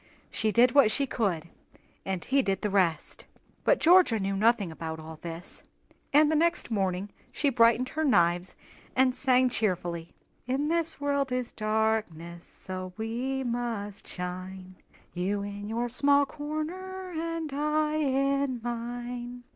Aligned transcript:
She 0.31 0.51
did 0.51 0.71
what 0.71 0.89
she 0.89 1.05
could, 1.05 1.49
and 2.05 2.25
he 2.25 2.41
did 2.41 2.63
the 2.63 2.71
rest." 2.71 3.27
But 3.63 3.79
Georgia 3.79 4.19
knew 4.19 4.35
nothing 4.35 4.71
about 4.71 4.99
all 4.99 5.17
this, 5.21 5.61
and 6.11 6.31
the 6.31 6.35
next 6.35 6.71
morning 6.71 7.11
she 7.31 7.51
brightened 7.51 7.89
her 7.89 8.03
knives 8.03 8.55
and 8.95 9.13
sang 9.13 9.47
cheerily: 9.51 10.15
"In 10.47 10.69
the 10.69 10.95
world 10.99 11.31
is 11.31 11.51
darkness, 11.51 12.45
So 12.47 12.93
we 12.97 13.43
must 13.43 14.07
shine, 14.07 14.77
You 15.13 15.43
in 15.43 15.69
your 15.69 15.87
small 15.87 16.25
corner, 16.25 17.11
And 17.15 17.53
I 17.53 17.97
in 17.97 18.59
mine." 18.63 19.43